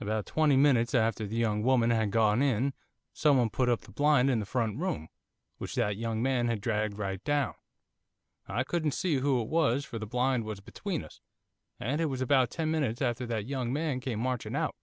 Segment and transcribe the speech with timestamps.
[0.00, 2.72] About twenty minutes after the young woman had gone in
[3.12, 5.08] someone put up the blind in the front room,
[5.58, 7.54] which that young man had dragged right down,
[8.48, 11.20] I couldn't see who it was for the blind was between us,
[11.78, 14.76] and it was about ten minutes after that that young man came marching out.